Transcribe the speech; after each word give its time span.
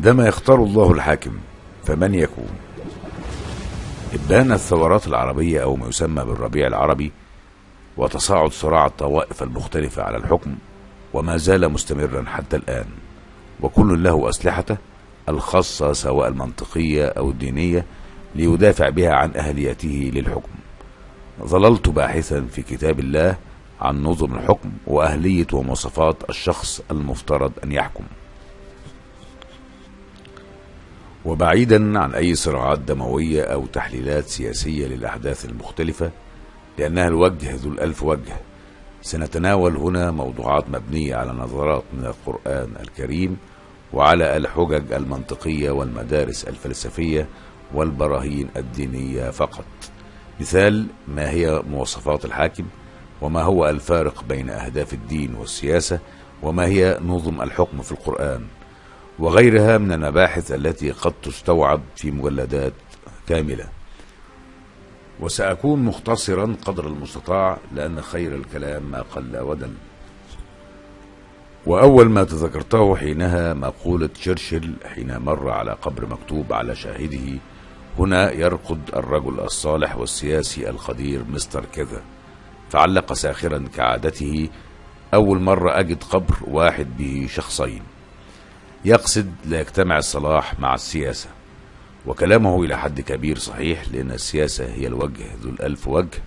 عندما 0.00 0.28
يختار 0.28 0.62
الله 0.62 0.92
الحاكم 0.92 1.30
فمن 1.84 2.14
يكون؟ 2.14 2.48
إبان 4.14 4.52
الثورات 4.52 5.06
العربية 5.06 5.62
أو 5.62 5.76
ما 5.76 5.88
يسمى 5.88 6.24
بالربيع 6.24 6.66
العربي 6.66 7.12
وتصاعد 7.96 8.52
صراع 8.52 8.86
الطوائف 8.86 9.42
المختلفة 9.42 10.02
على 10.02 10.16
الحكم 10.16 10.54
وما 11.12 11.36
زال 11.36 11.72
مستمرا 11.72 12.24
حتى 12.26 12.56
الآن 12.56 12.84
وكل 13.60 14.02
له 14.02 14.28
أسلحته 14.28 14.76
الخاصة 15.28 15.92
سواء 15.92 16.28
المنطقية 16.28 17.06
أو 17.06 17.30
الدينية 17.30 17.84
ليدافع 18.34 18.88
بها 18.88 19.12
عن 19.12 19.32
أهليته 19.36 20.10
للحكم. 20.14 20.52
ظللت 21.42 21.88
باحثا 21.88 22.46
في 22.52 22.62
كتاب 22.62 23.00
الله 23.00 23.36
عن 23.80 24.02
نظم 24.02 24.34
الحكم 24.34 24.72
وأهلية 24.86 25.46
ومواصفات 25.52 26.30
الشخص 26.30 26.80
المفترض 26.90 27.52
أن 27.64 27.72
يحكم. 27.72 28.04
وبعيدا 31.24 31.98
عن 31.98 32.14
أي 32.14 32.34
صراعات 32.34 32.78
دموية 32.78 33.42
أو 33.42 33.66
تحليلات 33.66 34.28
سياسية 34.28 34.86
للأحداث 34.86 35.44
المختلفة 35.44 36.10
لأنها 36.78 37.08
الوجه 37.08 37.54
ذو 37.54 37.70
الألف 37.70 38.02
وجه. 38.02 38.36
سنتناول 39.02 39.76
هنا 39.76 40.10
موضوعات 40.10 40.70
مبنية 40.70 41.16
على 41.16 41.32
نظرات 41.32 41.82
من 41.92 42.04
القرآن 42.06 42.74
الكريم 42.80 43.36
وعلى 43.92 44.36
الحجج 44.36 44.92
المنطقية 44.92 45.70
والمدارس 45.70 46.44
الفلسفية 46.44 47.26
والبراهين 47.74 48.48
الدينية 48.56 49.30
فقط. 49.30 49.64
مثال 50.40 50.86
ما 51.08 51.30
هي 51.30 51.62
مواصفات 51.70 52.24
الحاكم؟ 52.24 52.64
وما 53.20 53.42
هو 53.42 53.68
الفارق 53.68 54.24
بين 54.28 54.50
أهداف 54.50 54.92
الدين 54.92 55.34
والسياسة؟ 55.34 55.98
وما 56.42 56.66
هي 56.66 56.98
نظم 57.04 57.42
الحكم 57.42 57.82
في 57.82 57.92
القرآن؟ 57.92 58.44
وغيرها 59.20 59.78
من 59.78 59.92
المباحث 59.92 60.52
التي 60.52 60.90
قد 60.90 61.12
تستوعب 61.22 61.80
في 61.96 62.10
مجلدات 62.10 62.72
كاملة. 63.28 63.68
وسأكون 65.20 65.84
مختصرا 65.84 66.56
قدر 66.66 66.86
المستطاع 66.86 67.58
لأن 67.74 68.00
خير 68.02 68.34
الكلام 68.34 68.82
ما 68.90 69.02
قل 69.02 69.38
ودل 69.38 69.72
وأول 71.66 72.10
ما 72.10 72.24
تذكرته 72.24 72.96
حينها 72.96 73.54
مقولة 73.54 74.06
تشرشل 74.06 74.74
حين 74.94 75.18
مر 75.18 75.50
على 75.50 75.72
قبر 75.72 76.06
مكتوب 76.06 76.52
على 76.52 76.74
شاهده 76.76 77.38
هنا 77.98 78.32
يرقد 78.32 78.80
الرجل 78.96 79.40
الصالح 79.40 79.96
والسياسي 79.96 80.70
القدير 80.70 81.24
مستر 81.24 81.64
كذا. 81.64 82.02
فعلق 82.70 83.12
ساخرا 83.12 83.64
كعادته 83.76 84.48
أول 85.14 85.40
مرة 85.40 85.78
أجد 85.80 86.02
قبر 86.02 86.36
واحد 86.46 86.96
به 86.96 87.26
شخصين. 87.30 87.82
يقصد 88.84 89.32
لا 89.44 89.60
يجتمع 89.60 89.98
الصلاح 89.98 90.60
مع 90.60 90.74
السياسة 90.74 91.28
وكلامه 92.06 92.64
إلى 92.64 92.78
حد 92.78 93.00
كبير 93.00 93.38
صحيح 93.38 93.88
لأن 93.92 94.10
السياسة 94.10 94.72
هي 94.74 94.86
الوجه 94.86 95.24
ذو 95.42 95.50
الألف 95.50 95.88
وجه 95.88 96.22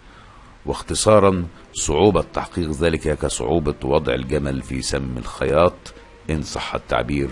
واختصارا 0.66 1.46
صعوبة 1.74 2.24
تحقيق 2.34 2.72
ذلك 2.72 3.18
كصعوبة 3.18 3.76
وضع 3.84 4.14
الجمل 4.14 4.62
في 4.62 4.82
سم 4.82 5.18
الخياط 5.18 5.94
إن 6.30 6.44
صح 6.44 6.76
التعبير 6.76 7.30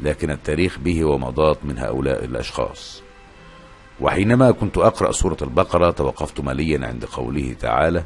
لكن 0.00 0.30
التاريخ 0.30 0.78
به 0.78 1.04
ومضات 1.04 1.64
من 1.64 1.78
هؤلاء 1.78 2.24
الأشخاص. 2.24 3.02
وحينما 4.00 4.50
كنت 4.50 4.78
أقرأ 4.78 5.12
سورة 5.12 5.36
البقرة 5.42 5.90
توقفت 5.90 6.40
مليا 6.40 6.86
عند 6.86 7.04
قوله 7.04 7.56
تعالى 7.60 8.04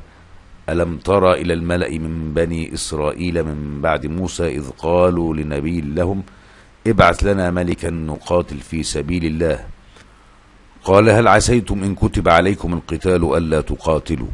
ألم 0.68 0.96
تر 0.96 1.32
إلى 1.32 1.52
الملأ 1.52 1.90
من 1.90 2.34
بني 2.34 2.74
إسرائيل 2.74 3.44
من 3.44 3.80
بعد 3.80 4.06
موسى 4.06 4.48
إذ 4.48 4.70
قالوا 4.70 5.34
لنبي 5.34 5.80
لهم 5.80 6.22
ابعث 6.86 7.24
لنا 7.24 7.50
ملكا 7.50 7.90
نقاتل 7.90 8.58
في 8.58 8.82
سبيل 8.82 9.24
الله. 9.24 9.66
قال 10.84 11.10
هل 11.10 11.28
عسيتم 11.28 11.82
إن 11.84 11.94
كتب 11.94 12.28
عليكم 12.28 12.74
القتال 12.74 13.36
ألا 13.36 13.60
تقاتلوا؟ 13.60 14.28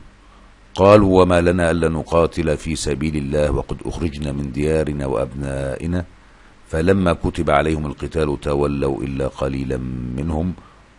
قالوا 0.75 1.23
وما 1.23 1.41
لنا 1.41 1.71
ألا 1.71 1.89
نقاتل 1.89 2.57
في 2.57 2.77
سبيل 2.77 3.17
الله 3.17 3.51
وقد 3.51 3.77
أخرجنا 3.87 4.33
من 4.33 4.53
ديارنا 4.53 5.07
وأبنائنا. 5.07 6.05
فلما 6.69 7.13
كتب 7.13 7.51
عليهم 7.51 7.87
القتال 7.87 8.41
تولوا 8.41 9.03
إلا 9.03 9.27
قليلا 9.29 9.77
منهم 10.17 10.53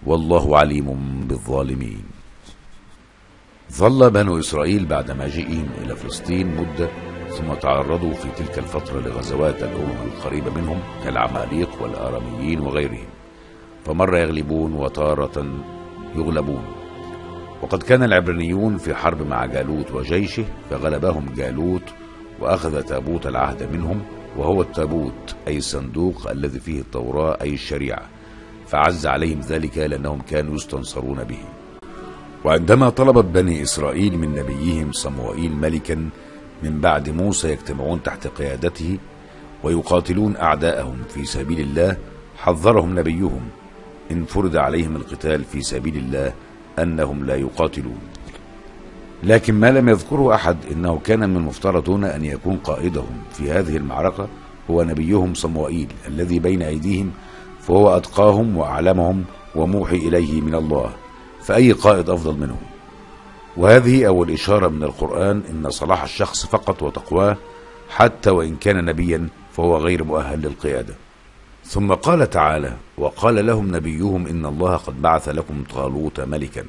والله 0.06 0.58
عليم 0.58 0.88
بالظالمين. 1.28 2.04
ظل 3.72 4.10
بنو 4.10 4.40
إسرائيل 4.40 4.86
بعد 4.86 5.12
مجيئهم 5.12 5.70
إلى 5.84 5.96
فلسطين 5.96 6.48
مدة 6.56 6.90
ثم 7.32 7.54
تعرضوا 7.54 8.14
في 8.14 8.30
تلك 8.38 8.60
الفترة 8.60 9.00
لغزوات 9.00 9.64
الأمم 9.64 10.02
القريبة 10.06 10.52
منهم 10.52 10.80
كالعماليق 11.04 11.70
والآراميين 11.82 12.60
وغيرهم. 12.60 13.08
فمرة 13.86 14.18
يغلبون 14.18 14.74
وتارة 14.74 15.46
يغلبون. 16.16 16.64
وقد 17.62 17.84
كان 17.84 18.04
العبرانيون 18.04 18.78
في 18.78 18.96
حرب 18.96 19.28
مع 19.28 19.46
جالوت 19.46 19.92
وجيشه 19.92 20.46
فغلبهم 20.70 21.26
جالوت 21.36 21.84
وأخذ 22.40 22.82
تابوت 22.82 23.28
العهد 23.28 23.74
منهم 23.74 24.02
وهو 24.38 24.62
التابوت 24.62 25.36
أي 25.48 25.58
الصندوق 25.58 26.30
الذي 26.30 26.60
فيه 26.60 26.82
التوراة 26.82 27.38
أي 27.42 27.54
الشريعة. 27.54 28.10
فعز 28.68 29.08
عليهم 29.08 29.40
ذلك 29.40 29.78
لأنهم 29.78 30.22
كانوا 30.22 30.56
يستنصرون 30.56 31.24
به. 31.24 31.40
وعندما 32.46 32.90
طلبت 32.90 33.26
بني 33.26 33.62
إسرائيل 33.62 34.18
من 34.18 34.36
نبيهم 34.36 34.92
صموئيل 34.92 35.56
ملكا 35.56 36.10
من 36.64 36.82
بعد 36.82 37.10
موسى 37.10 37.52
يجتمعون 37.52 38.04
تحت 38.04 38.28
قيادته 38.28 38.98
ويقاتلون 39.64 40.36
أعداءهم 40.38 40.98
في 41.10 41.26
سبيل 41.26 41.60
الله 41.60 41.98
حذرهم 42.38 43.00
نبيهم 43.00 43.42
إن 44.12 44.26
فرض 44.26 44.56
عليهم 44.56 44.96
القتال 44.96 45.44
في 45.44 45.62
سبيل 45.62 45.98
الله 45.98 46.34
أنهم 46.80 47.26
لا 47.26 47.36
يقاتلون. 47.36 48.00
لكن 49.24 49.54
ما 49.54 49.72
لم 49.72 49.90
يذكره 49.90 50.36
أحد 50.36 50.58
إنه 50.72 51.00
كان 51.00 51.30
من 51.30 51.38
المفترض 51.38 51.90
هنا 51.90 52.16
أن 52.16 52.26
يكون 52.26 52.58
قائدهم 52.58 53.22
في 53.34 53.52
هذه 53.52 53.78
المعركة 53.78 54.28
هو 54.70 54.84
نبيهم 54.84 55.34
صموئيل 55.34 55.88
الذي 56.08 56.40
بين 56.40 56.62
أيديهم 56.62 57.12
فهو 57.62 57.98
أتقاهم 57.98 58.58
وأعلمهم 58.58 59.24
وموحي 59.56 59.96
إليه 59.96 60.42
من 60.42 60.56
الله 60.56 60.92
فأي 61.44 61.72
قائد 61.72 62.10
أفضل 62.10 62.40
منه 62.40 62.58
وهذه 63.58 64.08
أول 64.08 64.32
إشارة 64.32 64.68
من 64.68 64.84
القرآن 64.84 65.44
إن 65.50 65.70
صلاح 65.70 66.04
الشخص 66.04 66.46
فقط 66.46 66.84
وتقواه 66.84 67.38
حتى 67.90 68.30
وإن 68.30 68.56
كان 68.56 68.86
نبيا 68.86 69.28
فهو 69.54 69.78
غير 69.78 70.04
مؤهل 70.04 70.42
للقيادة. 70.42 70.94
ثم 71.66 71.94
قال 71.94 72.30
تعالى 72.30 72.78
وقال 72.98 73.46
لهم 73.46 73.76
نبيهم 73.76 74.28
إن 74.28 74.46
الله 74.46 74.76
قد 74.78 75.02
بعث 75.02 75.30
لكم 75.30 75.64
طالوت 75.76 76.20
ملكا. 76.20 76.66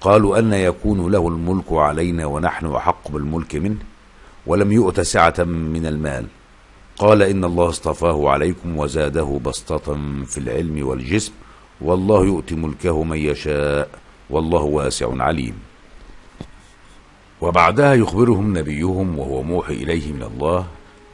قالوا 0.00 0.38
أن 0.38 0.52
يكون 0.52 1.12
له 1.12 1.28
الملك 1.28 1.72
علينا 1.72 2.26
ونحن 2.26 2.66
أحق 2.66 3.10
بالملك 3.10 3.56
منه 3.56 3.78
ولم 4.46 4.72
يؤت 4.72 5.00
سعة 5.00 5.34
من 5.38 5.86
المال. 5.86 6.26
قال 6.98 7.22
إن 7.22 7.44
الله 7.44 7.68
اصطفاه 7.68 8.30
عليكم 8.30 8.78
وزاده 8.78 9.40
بسطة 9.44 9.94
في 10.26 10.38
العلم 10.38 10.86
والجسم 10.86 11.32
والله 11.80 12.24
يؤتي 12.24 12.54
ملكه 12.54 13.02
من 13.02 13.18
يشاء 13.18 13.88
والله 14.30 14.62
واسع 14.62 15.22
عليم. 15.22 15.71
وبعدها 17.42 17.94
يخبرهم 17.94 18.58
نبيهم 18.58 19.18
وهو 19.18 19.42
موحي 19.42 19.72
إليه 19.74 20.12
من 20.12 20.22
الله 20.22 20.66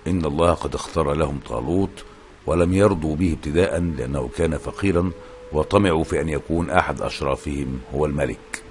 إن 0.06 0.24
الله 0.24 0.52
قد 0.52 0.74
اختار 0.74 1.12
لهم 1.12 1.40
طالوت 1.48 2.04
ولم 2.46 2.72
يرضوا 2.72 3.16
به 3.16 3.32
ابتداء 3.32 3.80
لأنه 3.80 4.28
كان 4.36 4.58
فقيرا 4.58 5.10
وطمعوا 5.52 6.04
في 6.04 6.20
أن 6.20 6.28
يكون 6.28 6.70
أحد 6.70 7.02
أشرافهم 7.02 7.80
هو 7.94 8.06
الملك. 8.06 8.62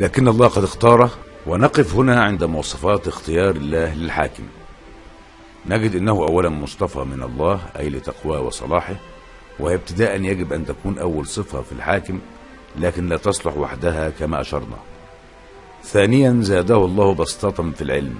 لكن 0.00 0.28
الله 0.28 0.48
قد 0.48 0.62
اختاره 0.62 1.10
ونقف 1.46 1.94
هنا 1.94 2.22
عند 2.22 2.44
مواصفات 2.44 3.08
اختيار 3.08 3.56
الله 3.56 3.94
للحاكم. 3.94 4.44
نجد 5.66 5.96
أنه 5.96 6.12
أولا 6.12 6.48
مصطفى 6.48 6.98
من 6.98 7.22
الله 7.22 7.60
أي 7.78 7.88
لتقواه 7.90 8.40
وصلاحه 8.40 8.96
وهي 9.60 9.74
ابتداء 9.74 10.20
يجب 10.20 10.52
أن 10.52 10.66
تكون 10.66 10.98
أول 10.98 11.26
صفة 11.26 11.62
في 11.62 11.72
الحاكم 11.72 12.20
لكن 12.76 13.08
لا 13.08 13.16
تصلح 13.16 13.56
وحدها 13.56 14.10
كما 14.10 14.40
أشرنا. 14.40 14.93
ثانيا 15.84 16.38
زاده 16.40 16.84
الله 16.84 17.14
بسطة 17.14 17.70
في 17.70 17.82
العلم. 17.82 18.14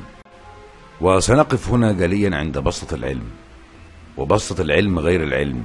وسنقف 1.00 1.68
هنا 1.68 1.92
جليا 1.92 2.36
عند 2.36 2.58
بسطة 2.58 2.94
العلم. 2.94 3.24
وبسطة 4.16 4.62
العلم 4.62 4.98
غير 4.98 5.22
العلم. 5.22 5.64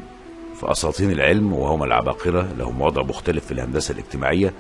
فأساطين 0.62 1.12
العلم 1.12 1.54
وهم 1.54 1.84
العباقرة 1.84 2.54
لهم 2.58 2.82
وضع 2.82 3.04
مختلف 3.04 3.46
في 3.46 3.52
الهندسة 3.52 3.92
الاجتماعية 3.92 4.54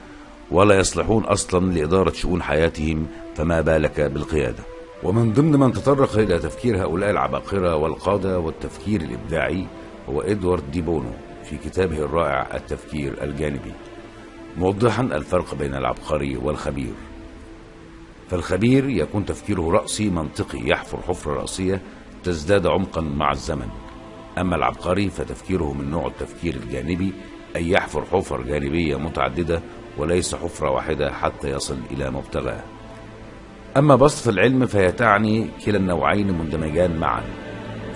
ولا 0.51 0.79
يصلحون 0.79 1.23
أصلا 1.23 1.73
لإدارة 1.73 2.11
شؤون 2.11 2.41
حياتهم 2.43 3.07
فما 3.35 3.61
بالك 3.61 4.01
بالقيادة. 4.01 4.63
ومن 5.03 5.33
ضمن 5.33 5.51
من 5.51 5.73
تطرق 5.73 6.17
إلى 6.17 6.39
تفكير 6.39 6.83
هؤلاء 6.83 7.09
العباقرة 7.11 7.75
والقادة 7.75 8.39
والتفكير 8.39 9.01
الإبداعي 9.01 9.65
هو 10.09 10.21
إدوارد 10.21 10.71
دي 10.71 10.81
بونو 10.81 11.11
في 11.43 11.57
كتابه 11.57 11.97
الرائع 11.97 12.55
التفكير 12.55 13.23
الجانبي. 13.23 13.73
موضحا 14.57 15.03
الفرق 15.03 15.55
بين 15.55 15.75
العبقري 15.75 16.37
والخبير. 16.37 16.93
فالخبير 18.29 18.89
يكون 18.89 19.25
تفكيره 19.25 19.71
رأسي 19.71 20.09
منطقي 20.09 20.59
يحفر 20.69 20.97
حفرة 21.07 21.33
رأسية 21.33 21.81
تزداد 22.23 22.67
عمقا 22.67 23.01
مع 23.01 23.31
الزمن. 23.31 23.67
أما 24.37 24.55
العبقري 24.55 25.09
فتفكيره 25.09 25.73
من 25.73 25.89
نوع 25.89 26.07
التفكير 26.07 26.55
الجانبي 26.55 27.13
أي 27.55 27.69
يحفر 27.69 28.05
حفر 28.11 28.41
جانبية 28.41 28.95
متعددة 28.99 29.61
وليس 29.97 30.35
حفرة 30.35 30.69
واحدة 30.69 31.11
حتى 31.11 31.49
يصل 31.49 31.77
إلى 31.91 32.11
مبتغاه. 32.11 32.63
أما 33.77 33.95
بسطة 33.95 34.29
العلم 34.29 34.65
فهي 34.65 34.91
تعني 34.91 35.47
كلا 35.65 35.77
النوعين 35.77 36.37
مندمجان 36.37 36.99
معا. 36.99 37.23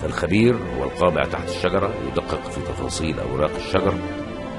فالخبير 0.00 0.54
هو 0.54 0.84
القابع 0.84 1.24
تحت 1.24 1.48
الشجرة 1.48 1.94
يدقق 2.08 2.50
في 2.50 2.60
تفاصيل 2.60 3.20
أوراق 3.20 3.50
الشجر. 3.56 3.94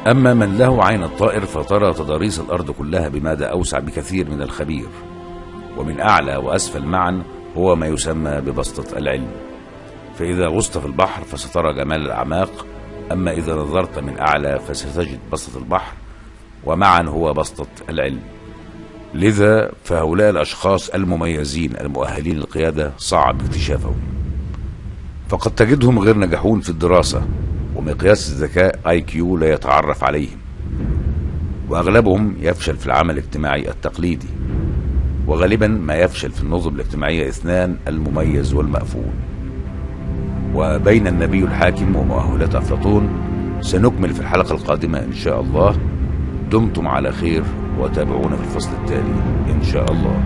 أما 0.08 0.34
من 0.34 0.58
له 0.58 0.84
عين 0.84 1.04
الطائر 1.04 1.46
فترى 1.46 1.94
تضاريس 1.94 2.40
الأرض 2.40 2.72
كلها 2.72 3.10
بمدى 3.10 3.46
أوسع 3.46 3.80
بكثير 3.80 4.30
من 4.30 4.42
الخبير. 4.42 4.88
ومن 5.78 6.00
أعلى 6.00 6.36
وأسفل 6.36 6.86
معا 6.86 7.24
هو 7.58 7.76
ما 7.76 7.88
يسمى 7.88 8.42
ببسطة 8.42 8.98
العلم. 8.98 9.28
فإذا 10.20 10.48
غصت 10.48 10.78
في 10.78 10.86
البحر 10.86 11.24
فسترى 11.24 11.74
جمال 11.74 12.02
الأعماق 12.02 12.66
أما 13.12 13.32
إذا 13.32 13.56
نظرت 13.56 14.00
من 14.00 14.20
أعلى 14.20 14.60
فستجد 14.68 15.20
بسطة 15.32 15.58
البحر 15.58 15.94
ومعا 16.64 17.02
هو 17.02 17.34
بسطة 17.34 17.68
العلم. 17.90 18.20
لذا 19.14 19.72
فهؤلاء 19.84 20.30
الأشخاص 20.30 20.90
المميزين 20.90 21.76
المؤهلين 21.82 22.36
للقيادة 22.36 22.92
صعب 22.98 23.42
اكتشافهم. 23.42 24.00
فقد 25.30 25.56
تجدهم 25.56 26.00
غير 26.00 26.18
نجحون 26.18 26.60
في 26.60 26.70
الدراسة 26.70 27.28
ومقياس 27.76 28.30
الذكاء 28.30 28.80
آي 28.88 29.02
كيو 29.02 29.38
لا 29.38 29.54
يتعرف 29.54 30.04
عليهم. 30.04 30.38
وأغلبهم 31.70 32.36
يفشل 32.40 32.78
في 32.78 32.86
العمل 32.86 33.18
الاجتماعي 33.18 33.70
التقليدي. 33.70 34.28
وغالبا 35.28 35.68
ما 35.68 35.96
يفشل 35.96 36.32
في 36.32 36.44
النظم 36.44 36.76
الاجتماعية 36.76 37.30
إثنان 37.30 37.76
المميز 37.88 38.54
والمأفون 38.54 39.14
وبين 40.56 41.08
النبي 41.08 41.44
الحاكم 41.44 41.96
ومؤهلات 41.96 42.56
أفلاطون 42.56 43.10
سنكمل 43.62 44.10
في 44.10 44.20
الحلقة 44.20 44.52
القادمة 44.52 45.00
إن 45.00 45.14
شاء 45.14 45.42
الله. 45.42 45.76
دمتم 46.52 46.88
على 46.88 47.12
خير 47.12 47.44
وتابعونا 47.80 48.36
في 48.36 48.44
الفصل 48.44 48.70
التالي 48.82 49.14
إن 49.52 49.64
شاء 49.64 49.92
الله. 49.92 50.24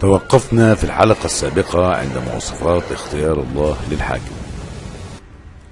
توقفنا 0.00 0.74
في 0.74 0.84
الحلقة 0.84 1.24
السابقة 1.24 1.94
عند 1.94 2.18
مواصفات 2.30 2.92
اختيار 2.92 3.40
الله 3.40 3.76
للحاكم. 3.90 4.34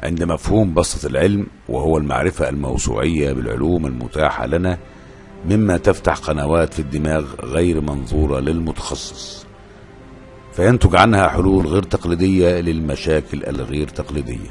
عند 0.02 0.22
مفهوم 0.22 0.74
بسطة 0.74 1.06
العلم 1.06 1.46
وهو 1.68 1.98
المعرفة 1.98 2.48
الموسوعية 2.48 3.32
بالعلوم 3.32 3.86
المتاحة 3.86 4.46
لنا 4.46 4.78
مما 5.48 5.76
تفتح 5.76 6.16
قنوات 6.16 6.74
في 6.74 6.80
الدماغ 6.80 7.24
غير 7.40 7.80
منظورة 7.80 8.40
للمتخصص. 8.40 9.46
فينتج 10.52 10.96
عنها 10.96 11.28
حلول 11.28 11.66
غير 11.66 11.82
تقليدية 11.82 12.60
للمشاكل 12.60 13.44
الغير 13.44 13.88
تقليدية. 13.88 14.50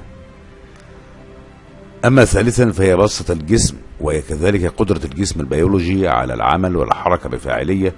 أما 2.06 2.26
ثالثا 2.26 2.72
فهي 2.72 2.96
بسطة 2.96 3.32
الجسم 3.32 3.76
وهي 4.00 4.22
كذلك 4.22 4.74
قدرة 4.78 5.06
الجسم 5.06 5.40
البيولوجي 5.40 6.08
على 6.08 6.34
العمل 6.34 6.76
والحركة 6.76 7.30
بفاعلية 7.30 7.94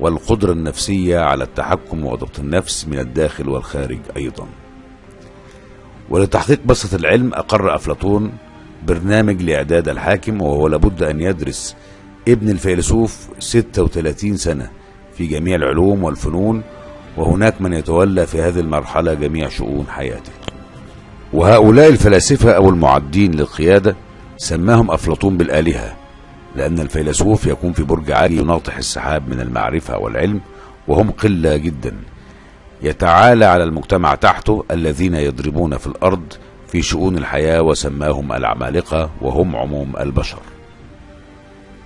والقدرة 0.00 0.52
النفسية 0.52 1.18
على 1.18 1.44
التحكم 1.44 2.06
وضبط 2.06 2.38
النفس 2.38 2.88
من 2.88 2.98
الداخل 2.98 3.48
والخارج 3.48 3.98
أيضا. 4.16 4.46
ولتحقيق 6.10 6.60
بسطة 6.66 6.96
العلم 6.96 7.34
أقر 7.34 7.74
أفلاطون 7.74 8.32
برنامج 8.86 9.42
لإعداد 9.42 9.88
الحاكم 9.88 10.42
وهو 10.42 10.68
لابد 10.68 11.02
أن 11.02 11.20
يدرس 11.20 11.76
ابن 12.28 12.50
الفيلسوف 12.50 13.28
36 13.38 14.36
سنة 14.36 14.70
في 15.16 15.26
جميع 15.26 15.56
العلوم 15.56 16.04
والفنون 16.04 16.62
وهناك 17.16 17.60
من 17.60 17.72
يتولى 17.72 18.26
في 18.26 18.42
هذه 18.42 18.60
المرحلة 18.60 19.14
جميع 19.14 19.48
شؤون 19.48 19.86
حياته. 19.88 20.32
وهؤلاء 21.32 21.88
الفلاسفة 21.88 22.52
أو 22.52 22.68
المعدين 22.68 23.34
للقيادة 23.34 23.96
سماهم 24.36 24.90
أفلاطون 24.90 25.36
بالآلهة. 25.36 25.96
لأن 26.56 26.80
الفيلسوف 26.80 27.46
يكون 27.46 27.72
في 27.72 27.82
برج 27.82 28.12
عالي 28.12 28.36
يناطح 28.36 28.76
السحاب 28.76 29.28
من 29.28 29.40
المعرفة 29.40 29.98
والعلم 29.98 30.40
وهم 30.88 31.10
قلة 31.10 31.56
جدا. 31.56 31.96
يتعالى 32.82 33.44
على 33.44 33.64
المجتمع 33.64 34.14
تحته 34.14 34.64
الذين 34.70 35.14
يضربون 35.14 35.76
في 35.76 35.86
الأرض 35.86 36.32
في 36.68 36.82
شؤون 36.82 37.16
الحياة 37.18 37.62
وسماهم 37.62 38.32
العمالقة 38.32 39.10
وهم 39.20 39.56
عموم 39.56 39.96
البشر. 40.00 40.38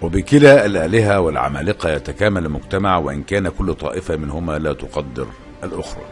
وبكلا 0.03 0.67
الآلهة 0.67 1.21
والعمالقة 1.21 1.91
يتكامل 1.91 2.47
المجتمع 2.47 2.99
وإن 2.99 3.23
كان 3.23 3.49
كل 3.49 3.75
طائفة 3.75 4.17
منهما 4.17 4.59
لا 4.59 4.73
تقدر 4.73 5.27
الأخرى. 5.65 6.03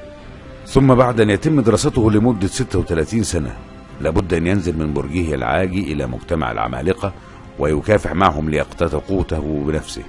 ثم 0.67 0.95
بعد 0.95 1.21
أن 1.21 1.31
يتم 1.31 1.61
دراسته 1.61 2.11
لمدة 2.11 2.47
36 2.47 3.23
سنة 3.23 3.57
لابد 4.00 4.35
أن 4.35 4.47
ينزل 4.47 4.79
من 4.79 4.93
برجه 4.93 5.35
العاجي 5.35 5.93
إلى 5.93 6.07
مجتمع 6.07 6.53
العمالقة 6.53 7.12
ويكافح 7.59 8.12
معهم 8.12 8.50
ليقتات 8.50 8.95
قوته 8.95 9.65
بنفسه 9.67 10.03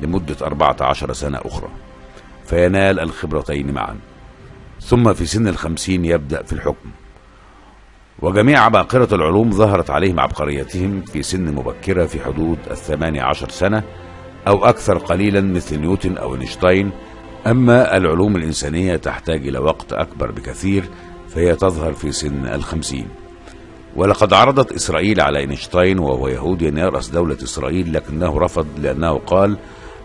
لمدة 0.00 0.36
14 0.42 1.12
سنة 1.12 1.38
أخرى. 1.44 1.68
فينال 2.44 3.00
الخبرتين 3.00 3.72
معا. 3.72 3.98
ثم 4.80 5.12
في 5.12 5.26
سن 5.26 5.48
الخمسين 5.48 6.04
يبدأ 6.04 6.42
في 6.42 6.52
الحكم. 6.52 6.90
وجميع 8.18 8.64
عباقرة 8.64 9.14
العلوم 9.14 9.50
ظهرت 9.50 9.90
عليهم 9.90 10.20
عبقريتهم 10.20 11.00
في 11.00 11.22
سن 11.22 11.54
مبكرة 11.54 12.06
في 12.06 12.20
حدود 12.24 12.58
الثماني 12.70 13.20
عشر 13.20 13.48
سنة 13.48 13.82
أو 14.46 14.64
أكثر 14.64 14.98
قليلا 14.98 15.40
مثل 15.40 15.80
نيوتن 15.80 16.16
أو 16.16 16.34
أينشتاين. 16.34 16.90
أما 17.46 17.96
العلوم 17.96 18.36
الإنسانية 18.36 18.96
تحتاج 18.96 19.48
إلى 19.48 19.58
وقت 19.58 19.92
أكبر 19.92 20.30
بكثير 20.30 20.84
فهي 21.28 21.56
تظهر 21.56 21.92
في 21.92 22.12
سن 22.12 22.46
الخمسين. 22.46 23.08
ولقد 23.96 24.32
عرضت 24.32 24.72
إسرائيل 24.72 25.20
على 25.20 25.38
إينشتاين 25.38 25.98
وهو 25.98 26.28
يهودي 26.28 26.68
أن 26.68 26.78
يرأس 26.78 27.08
دولة 27.08 27.36
إسرائيل 27.42 27.92
لكنه 27.92 28.38
رفض 28.38 28.66
لأنه 28.78 29.18
قال 29.18 29.56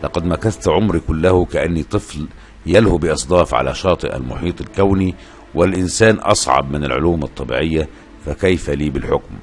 لقد 0.03 0.25
مكثت 0.25 0.67
عمري 0.67 1.00
كله 1.00 1.46
كأني 1.46 1.84
طفل 1.84 2.27
يلهو 2.65 2.98
بأصداف 2.98 3.53
على 3.53 3.75
شاطئ 3.75 4.15
المحيط 4.15 4.62
الكوني 4.62 5.15
والإنسان 5.56 6.15
أصعب 6.15 6.72
من 6.72 6.84
العلوم 6.84 7.24
الطبيعية 7.24 7.89
فكيف 8.25 8.70
لي 8.70 8.89
بالحكم؟ 8.89 9.36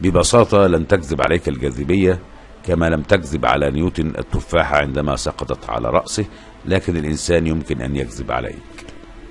ببساطة 0.00 0.66
لن 0.66 0.86
تكذب 0.86 1.22
عليك 1.22 1.48
الجاذبية 1.48 2.18
كما 2.66 2.88
لم 2.88 3.02
تكذب 3.02 3.46
على 3.46 3.70
نيوتن 3.70 4.12
التفاحة 4.18 4.76
عندما 4.76 5.16
سقطت 5.16 5.70
على 5.70 5.90
رأسه 5.90 6.24
لكن 6.64 6.96
الإنسان 6.96 7.46
يمكن 7.46 7.80
أن 7.80 7.96
يكذب 7.96 8.32
عليك. 8.32 8.56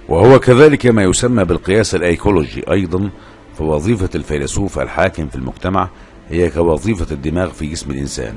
وهو 0.10 0.40
كذلك 0.40 0.86
ما 0.86 1.04
يسمى 1.04 1.44
بالقياس 1.44 1.96
الأيكولوجي 1.96 2.72
أيضا 2.72 3.10
فوظيفة 3.58 4.10
الفيلسوف 4.16 4.80
الحاكم 4.80 5.28
في 5.28 5.36
المجتمع 5.36 5.90
هي 6.30 6.50
كوظيفة 6.50 7.08
الدماغ 7.12 7.50
في 7.50 7.68
جسم 7.68 7.92
الإنسان. 7.92 8.34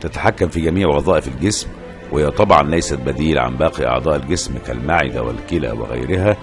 تتحكم 0.00 0.48
في 0.48 0.60
جميع 0.60 0.88
وظائف 0.88 1.28
الجسم 1.28 1.68
وهي 2.12 2.30
طبعا 2.30 2.62
ليست 2.62 2.94
بديل 2.94 3.38
عن 3.38 3.56
باقي 3.56 3.86
أعضاء 3.86 4.16
الجسم 4.16 4.58
كالمعدة 4.66 5.22
والكلى 5.22 5.70
وغيرها 5.70 6.36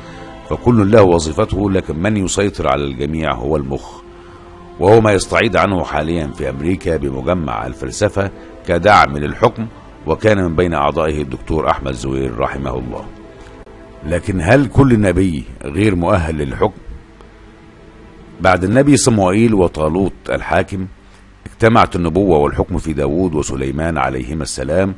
فكل 0.50 0.92
له 0.92 1.04
وظيفته 1.04 1.72
لكن 1.72 2.00
من 2.00 2.18
يسيطر 2.18 2.68
على 2.68 2.84
الجميع 2.84 3.34
هو 3.34 3.56
المخ. 3.56 4.02
وهو 4.80 5.02
ما 5.02 5.14
يستعيد 5.14 5.56
عنه 5.56 5.84
حاليا 5.84 6.28
في 6.28 6.50
أمريكا 6.50 6.98
بمجمع 6.98 7.66
الفلسفة 7.66 8.32
كدعم 8.68 9.18
للحكم 9.18 9.68
وكان 10.08 10.44
من 10.44 10.56
بين 10.56 10.74
أعضائه 10.74 11.22
الدكتور 11.22 11.70
أحمد 11.70 11.92
زوير 11.92 12.40
رحمه 12.40 12.80
الله. 12.80 13.06
لكن 14.06 14.42
هل 14.42 14.66
كل 14.66 15.00
نبي 15.02 15.44
غير 15.64 15.96
مؤهل 15.96 16.38
للحكم؟ 16.38 16.85
بعد 18.42 18.64
النبي 18.64 18.98
صموئيل 18.98 19.54
وطالوت 19.54 20.14
الحاكم 20.30 20.88
اجتمعت 21.46 21.96
النبوة 21.96 22.38
والحكم 22.38 22.78
في 22.78 22.94
داود 22.94 23.36
وسليمان 23.36 23.98
عليهما 23.98 24.44
السلام 24.44 24.96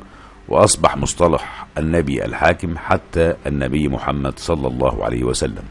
وأصبح 0.48 0.96
مصطلح 0.96 1.66
النبي 1.78 2.24
الحاكم 2.24 2.78
حتى 2.78 3.34
النبي 3.46 3.88
محمد 3.88 4.38
صلى 4.38 4.68
الله 4.68 5.04
عليه 5.04 5.24
وسلم. 5.24 5.64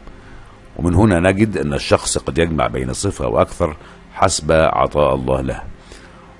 ومن 0.76 0.94
هنا 0.94 1.30
نجد 1.30 1.56
أن 1.56 1.74
الشخص 1.74 2.18
قد 2.18 2.38
يجمع 2.38 2.66
بين 2.66 2.92
صفة 2.92 3.28
وأكثر 3.28 3.76
حسب 4.12 4.52
عطاء 4.52 5.14
الله 5.14 5.40
له. 5.40 5.62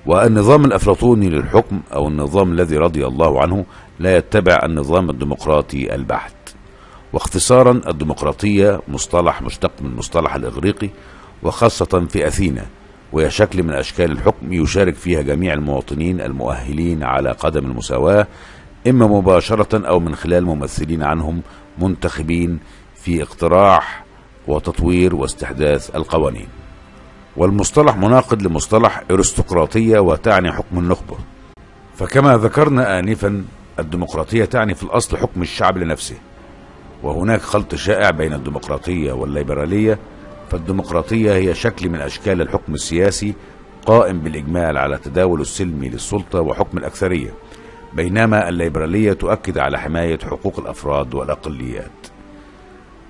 والنظام 0.05 0.65
الأفلاطوني 0.65 1.29
للحكم 1.29 1.81
أو 1.93 2.07
النظام 2.07 2.51
الذي 2.51 2.77
رضي 2.77 3.07
الله 3.07 3.41
عنه 3.41 3.65
لا 3.99 4.17
يتبع 4.17 4.59
النظام 4.63 5.09
الديمقراطي 5.09 5.95
البحت. 5.95 6.33
واختصارا 7.13 7.81
الديمقراطية 7.87 8.81
مصطلح 8.87 9.41
مشتق 9.41 9.71
من 9.81 9.89
المصطلح 9.89 10.35
الإغريقي 10.35 10.89
وخاصة 11.43 12.05
في 12.09 12.27
أثينا 12.27 12.65
وهي 13.13 13.29
شكل 13.29 13.63
من 13.63 13.73
أشكال 13.73 14.11
الحكم 14.11 14.53
يشارك 14.53 14.95
فيها 14.95 15.21
جميع 15.21 15.53
المواطنين 15.53 16.21
المؤهلين 16.21 17.03
على 17.03 17.31
قدم 17.31 17.65
المساواة 17.65 18.27
إما 18.87 19.07
مباشرة 19.07 19.87
أو 19.87 19.99
من 19.99 20.15
خلال 20.15 20.45
ممثلين 20.45 21.03
عنهم 21.03 21.41
منتخبين 21.77 22.59
في 22.95 23.23
اقتراح 23.23 24.03
وتطوير 24.47 25.15
واستحداث 25.15 25.95
القوانين. 25.95 26.47
والمصطلح 27.37 27.97
مناقض 27.97 28.41
لمصطلح 28.41 29.03
أرستقراطية 29.11 29.99
وتعني 29.99 30.51
حكم 30.51 30.79
النخبة. 30.79 31.17
فكما 31.95 32.37
ذكرنا 32.37 32.99
آنفا 32.99 33.43
الديمقراطية 33.79 34.45
تعني 34.45 34.75
في 34.75 34.83
الأصل 34.83 35.17
حكم 35.17 35.41
الشعب 35.41 35.77
لنفسه. 35.77 36.15
وهناك 37.03 37.41
خلط 37.41 37.75
شائع 37.75 38.09
بين 38.09 38.33
الديمقراطية 38.33 39.11
والليبرالية 39.11 39.99
فالديمقراطية 40.49 41.33
هي 41.33 41.53
شكل 41.55 41.89
من 41.89 42.01
أشكال 42.01 42.41
الحكم 42.41 42.73
السياسي 42.73 43.33
قائم 43.85 44.19
بالإجمال 44.19 44.77
على 44.77 44.97
تداول 44.97 45.41
السلمي 45.41 45.89
للسلطة 45.89 46.41
وحكم 46.41 46.77
الأكثرية 46.77 47.33
بينما 47.93 48.49
الليبرالية 48.49 49.13
تؤكد 49.13 49.57
على 49.57 49.79
حماية 49.79 50.19
حقوق 50.19 50.59
الأفراد 50.59 51.13
والأقليات. 51.13 51.91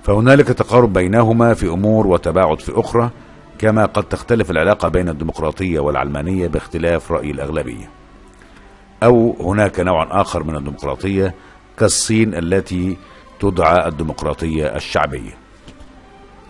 فهنالك 0.02 0.46
تقارب 0.48 0.92
بينهما 0.92 1.54
في 1.54 1.66
أمور 1.66 2.06
وتباعد 2.06 2.60
في 2.60 2.80
أخرى 2.80 3.10
كما 3.58 3.86
قد 3.86 4.04
تختلف 4.04 4.50
العلاقة 4.50 4.88
بين 4.88 5.08
الديمقراطية 5.08 5.80
والعلمانية 5.80 6.48
باختلاف 6.48 7.12
رأي 7.12 7.30
الأغلبية. 7.30 7.90
أو 9.02 9.36
هناك 9.40 9.80
نوع 9.80 10.20
آخر 10.20 10.42
من 10.42 10.56
الديمقراطية 10.56 11.34
كالصين 11.78 12.34
التي 12.34 12.96
تدعى 13.40 13.88
الديمقراطية 13.88 14.76
الشعبية. 14.76 15.39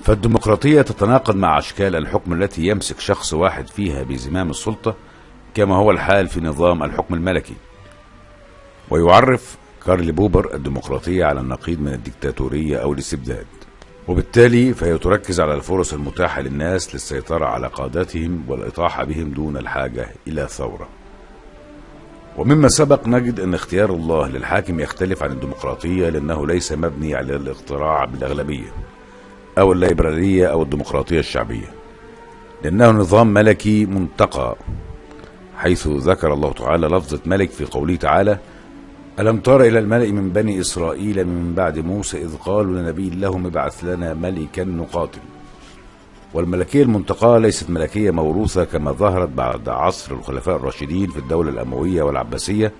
فالديمقراطية 0.04 0.82
تتناقض 0.82 1.36
مع 1.36 1.58
أشكال 1.58 1.96
الحكم 1.96 2.32
التي 2.32 2.66
يمسك 2.66 3.00
شخص 3.00 3.34
واحد 3.34 3.68
فيها 3.68 4.02
بزمام 4.02 4.50
السلطة 4.50 4.94
كما 5.54 5.76
هو 5.76 5.90
الحال 5.90 6.28
في 6.28 6.40
نظام 6.40 6.82
الحكم 6.82 7.14
الملكي. 7.14 7.54
ويعرف 8.90 9.56
كارل 9.86 10.12
بوبر 10.12 10.54
الديمقراطية 10.54 11.24
على 11.24 11.40
النقيض 11.40 11.80
من 11.80 11.92
الديكتاتورية 11.92 12.76
أو 12.76 12.92
الاستبداد. 12.92 13.46
وبالتالي 14.08 14.74
فهي 14.74 14.98
تركز 14.98 15.40
على 15.40 15.54
الفرص 15.54 15.92
المتاحة 15.92 16.40
للناس 16.40 16.94
للسيطرة 16.94 17.46
على 17.46 17.66
قادتهم 17.66 18.44
والإطاحة 18.48 19.04
بهم 19.04 19.30
دون 19.30 19.56
الحاجة 19.56 20.08
إلى 20.28 20.46
ثورة. 20.48 20.88
ومما 22.36 22.68
سبق 22.68 23.08
نجد 23.08 23.40
أن 23.40 23.54
اختيار 23.54 23.90
الله 23.90 24.28
للحاكم 24.28 24.80
يختلف 24.80 25.22
عن 25.22 25.32
الديمقراطية 25.32 26.08
لأنه 26.08 26.46
ليس 26.46 26.72
مبني 26.72 27.14
على 27.14 27.36
الاقتراع 27.36 28.04
بالأغلبية. 28.04 28.72
أو 29.58 29.72
الليبرالية 29.72 30.46
أو 30.46 30.62
الديمقراطية 30.62 31.18
الشعبية. 31.18 31.70
لأنه 32.64 32.90
نظام 32.90 33.34
ملكي 33.34 33.86
منتقى 33.86 34.56
حيث 35.56 35.86
ذكر 35.86 36.32
الله 36.32 36.52
تعالى 36.52 36.86
لفظة 36.86 37.20
ملك 37.26 37.50
في 37.50 37.64
قوله 37.64 37.96
تعالى 37.96 38.38
ألم 39.18 39.40
تر 39.40 39.60
إلى 39.60 39.78
الملأ 39.78 40.12
من 40.12 40.30
بني 40.30 40.60
إسرائيل 40.60 41.24
من 41.26 41.54
بعد 41.54 41.78
موسى 41.78 42.22
إذ 42.22 42.36
قالوا 42.36 42.78
لنبي 42.78 43.10
لهم 43.10 43.46
ابعث 43.46 43.84
لنا 43.84 44.14
ملكا 44.14 44.64
نقاتل. 44.64 45.20
والملكية 46.34 46.82
المنتقاة 46.82 47.38
ليست 47.38 47.70
ملكية 47.70 48.10
موروثة 48.10 48.64
كما 48.64 48.92
ظهرت 48.92 49.28
بعد 49.28 49.68
عصر 49.68 50.14
الخلفاء 50.14 50.56
الراشدين 50.56 51.10
في 51.10 51.18
الدولة 51.18 51.50
الأموية 51.50 52.02
والعباسية 52.02 52.72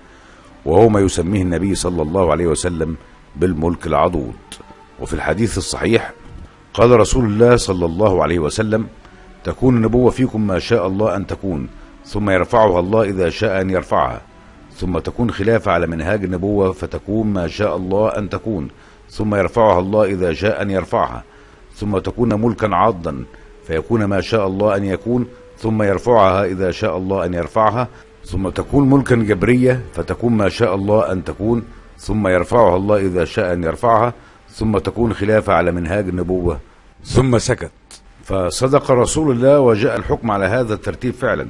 وهو 0.65 0.89
ما 0.89 0.99
يسميه 0.99 1.41
النبي 1.41 1.75
صلى 1.75 2.01
الله 2.01 2.31
عليه 2.31 2.47
وسلم 2.47 2.95
بالملك 3.35 3.87
العضوض. 3.87 4.33
وفي 4.99 5.13
الحديث 5.13 5.57
الصحيح 5.57 6.13
قال 6.73 6.99
رسول 6.99 7.25
الله 7.25 7.55
صلى 7.55 7.85
الله 7.85 8.23
عليه 8.23 8.39
وسلم 8.39 8.87
تكون 9.43 9.77
النبوة 9.77 10.11
فيكم 10.11 10.47
ما 10.47 10.59
شاء 10.59 10.87
الله 10.87 11.15
أن 11.15 11.27
تكون 11.27 11.67
ثم 12.05 12.29
يرفعها 12.29 12.79
الله 12.79 13.03
إذا 13.03 13.29
شاء 13.29 13.61
أن 13.61 13.69
يرفعها 13.69 14.21
ثم 14.75 14.99
تكون 14.99 15.31
خلافة 15.31 15.71
على 15.71 15.87
منهاج 15.87 16.23
النبوة 16.23 16.71
فتكون 16.71 17.27
ما 17.27 17.47
شاء 17.47 17.75
الله 17.75 18.09
أن 18.17 18.29
تكون 18.29 18.67
ثم 19.09 19.35
يرفعها 19.35 19.79
الله 19.79 20.05
إذا 20.05 20.33
شاء 20.33 20.61
أن 20.61 20.69
يرفعها 20.69 21.23
ثم 21.75 21.97
تكون 21.97 22.41
ملكا 22.41 22.75
عاضا 22.75 23.23
فيكون 23.67 24.05
ما 24.05 24.21
شاء 24.21 24.47
الله 24.47 24.75
أن 24.75 24.85
يكون 24.85 25.27
ثم 25.57 25.83
يرفعها 25.83 26.45
إذا 26.45 26.71
شاء 26.71 26.97
الله 26.97 27.25
أن 27.25 27.33
يرفعها 27.33 27.87
ثم 28.25 28.49
تكون 28.49 28.89
ملكا 28.89 29.15
جبرية 29.15 29.81
فتكون 29.93 30.33
ما 30.33 30.49
شاء 30.49 30.75
الله 30.75 31.11
أن 31.11 31.23
تكون 31.23 31.63
ثم 31.97 32.27
يرفعها 32.27 32.75
الله 32.75 32.97
إذا 32.97 33.25
شاء 33.25 33.53
أن 33.53 33.63
يرفعها 33.63 34.13
ثم 34.51 34.77
تكون 34.77 35.13
خلافة 35.13 35.53
على 35.53 35.71
منهاج 35.71 36.07
النبوة. 36.07 36.59
ثم 37.03 37.37
سكت. 37.37 37.71
فصدق 38.23 38.91
رسول 38.91 39.31
الله 39.31 39.59
وجاء 39.59 39.97
الحكم 39.97 40.31
على 40.31 40.45
هذا 40.45 40.73
الترتيب 40.73 41.13
فعلا. 41.13 41.47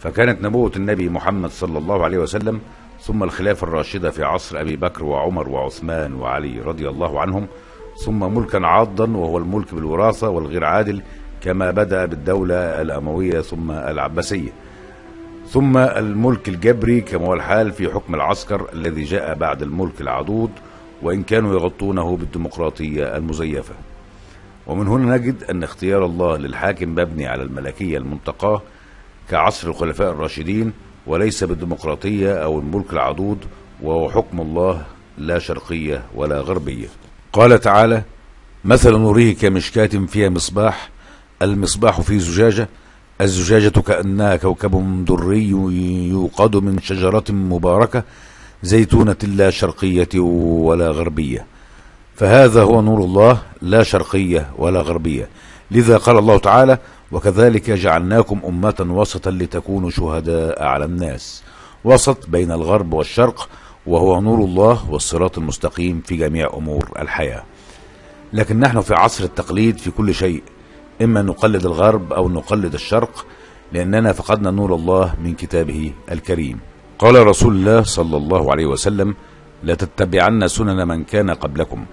فكانت 0.00 0.42
نبوة 0.42 0.72
النبي 0.76 1.08
محمد 1.08 1.50
صلى 1.50 1.78
الله 1.78 2.04
عليه 2.04 2.18
وسلم 2.18 2.60
ثم 3.00 3.22
الخلافة 3.22 3.66
الراشدة 3.66 4.10
في 4.10 4.24
عصر 4.24 4.60
أبي 4.60 4.76
بكر 4.76 5.04
وعمر 5.04 5.48
وعثمان 5.48 6.14
وعلي 6.14 6.60
رضي 6.60 6.88
الله 6.88 7.20
عنهم 7.20 7.46
ثم 8.04 8.34
ملكا 8.34 8.66
عاضا 8.66 9.04
وهو 9.04 9.38
الملك 9.38 9.74
بالوراثة 9.74 10.28
والغير 10.28 10.64
عادل 10.64 11.02
كما 11.40 11.70
بدأ 11.70 12.04
بالدولة 12.04 12.54
الأموية 12.54 13.40
ثم 13.40 13.70
العباسية. 13.70 14.50
ثم 15.48 15.76
الملك 15.76 16.48
الجبري 16.48 17.00
كما 17.00 17.26
هو 17.26 17.34
الحال 17.34 17.72
في 17.72 17.88
حكم 17.88 18.14
العسكر 18.14 18.68
الذي 18.72 19.04
جاء 19.04 19.34
بعد 19.34 19.62
الملك 19.62 20.00
العضوض 20.00 20.50
وإن 21.02 21.22
كانوا 21.22 21.54
يغطونه 21.54 22.16
بالديمقراطية 22.16 23.16
المزيفة. 23.16 23.74
ومن 24.66 24.88
هنا 24.88 25.16
نجد 25.16 25.42
أن 25.42 25.62
اختيار 25.62 26.04
الله 26.04 26.36
للحاكم 26.36 26.90
مبني 26.90 27.26
على 27.26 27.42
الملكية 27.42 27.98
المنتقاة 27.98 28.62
كعصر 29.30 29.68
الخلفاء 29.68 30.10
الراشدين 30.10 30.72
وليس 31.06 31.44
بالديمقراطية 31.44 32.32
أو 32.32 32.58
الملك 32.58 32.92
العضوض 32.92 33.38
وهو 33.82 34.10
حكم 34.10 34.40
الله 34.40 34.84
لا 35.18 35.38
شرقية 35.38 36.02
ولا 36.14 36.40
غربية. 36.40 36.88
قال 37.32 37.60
تعالى 37.60 38.02
مثل 38.64 38.92
نوره 38.92 39.32
كمشكاة 39.32 39.86
فيها 39.86 40.28
مصباح 40.28 40.90
المصباح 41.42 42.00
في 42.00 42.18
زجاجة 42.18 42.68
الزجاجة 43.20 43.80
كأنها 43.80 44.36
كوكب 44.36 45.04
دري 45.04 45.48
يوقد 46.08 46.56
من 46.56 46.78
شجرة 46.78 47.24
مباركة 47.30 48.02
زيتونة 48.62 49.16
لا 49.22 49.50
شرقية 49.50 50.08
ولا 50.14 50.90
غربية. 50.90 51.46
فهذا 52.16 52.62
هو 52.62 52.80
نور 52.80 52.98
الله 53.04 53.42
لا 53.62 53.82
شرقية 53.82 54.50
ولا 54.58 54.80
غربية. 54.80 55.28
لذا 55.70 55.96
قال 55.96 56.18
الله 56.18 56.38
تعالى 56.38 56.78
وكذلك 57.12 57.70
جعلناكم 57.70 58.40
أمة 58.48 58.86
وسطا 58.90 59.30
لتكونوا 59.30 59.90
شهداء 59.90 60.62
على 60.62 60.84
الناس. 60.84 61.42
وسط 61.84 62.28
بين 62.28 62.52
الغرب 62.52 62.92
والشرق 62.92 63.48
وهو 63.86 64.20
نور 64.20 64.44
الله 64.44 64.90
والصراط 64.90 65.38
المستقيم 65.38 66.02
في 66.06 66.16
جميع 66.16 66.50
أمور 66.54 66.88
الحياة. 66.98 67.42
لكن 68.32 68.60
نحن 68.60 68.80
في 68.80 68.94
عصر 68.94 69.24
التقليد 69.24 69.78
في 69.78 69.90
كل 69.90 70.14
شيء 70.14 70.42
إما 71.02 71.22
نقلد 71.22 71.66
الغرب 71.66 72.12
أو 72.12 72.28
نقلد 72.28 72.74
الشرق 72.74 73.26
لأننا 73.72 74.12
فقدنا 74.12 74.50
نور 74.50 74.74
الله 74.74 75.14
من 75.24 75.34
كتابه 75.34 75.92
الكريم. 76.12 76.60
قال 76.98 77.26
رسول 77.26 77.56
الله 77.56 77.82
صلى 77.82 78.16
الله 78.16 78.50
عليه 78.50 78.66
وسلم 78.66 79.14
لا 79.62 79.74
تتبعن 79.74 80.48
سنن 80.48 80.88
من 80.88 81.04
كان 81.04 81.30
قبلكم 81.30 81.84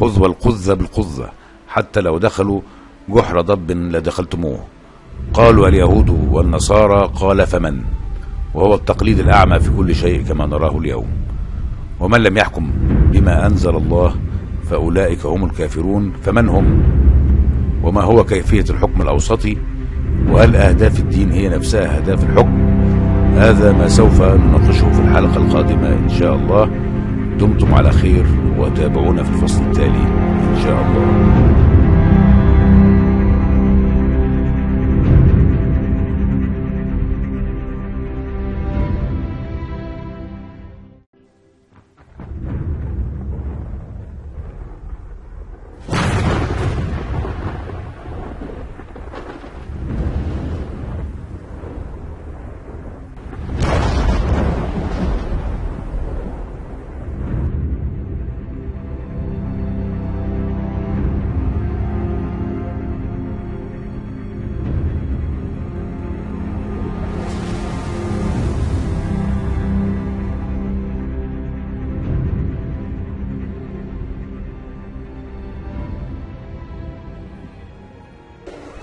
حذو 0.00 0.26
القذة 0.26 0.74
بالقذة 0.74 1.28
حتى 1.68 2.00
لو 2.00 2.18
دخلوا 2.18 2.60
جحر 3.08 3.40
ضب 3.40 3.70
لدخلتموه. 3.70 4.64
قالوا 5.34 5.68
اليهود 5.68 6.10
والنصارى 6.30 7.10
قال 7.14 7.46
فمن؟ 7.46 7.82
وهو 8.54 8.74
التقليد 8.74 9.18
الأعمى 9.18 9.60
في 9.60 9.70
كل 9.76 9.94
شيء 9.94 10.22
كما 10.22 10.46
نراه 10.46 10.78
اليوم. 10.78 11.06
ومن 12.00 12.22
لم 12.22 12.36
يحكم 12.36 12.72
بما 13.12 13.46
أنزل 13.46 13.76
الله 13.76 14.14
فأولئك 14.70 15.26
هم 15.26 15.44
الكافرون 15.44 16.12
فمن 16.22 16.48
هم؟ 16.48 16.82
وما 17.82 18.02
هو 18.02 18.24
كيفية 18.24 18.64
الحكم 18.70 19.02
الأوسطي 19.02 19.56
وهل 20.28 20.56
أهداف 20.56 21.00
الدين 21.00 21.32
هي 21.32 21.48
نفسها 21.48 21.96
أهداف 21.96 22.24
الحكم؟ 22.24 22.71
هذا 23.36 23.72
ما 23.72 23.88
سوف 23.88 24.22
نناقشه 24.22 24.90
في 24.92 25.00
الحلقة 25.00 25.36
القادمة 25.36 25.88
إن 25.88 26.08
شاء 26.08 26.34
الله. 26.34 26.68
دمتم 27.40 27.74
على 27.74 27.90
خير 27.90 28.26
وتابعونا 28.58 29.22
في 29.22 29.30
الفصل 29.30 29.62
التالي 29.62 30.04
إن 30.52 30.56
شاء 30.64 30.72
الله. 30.72 31.61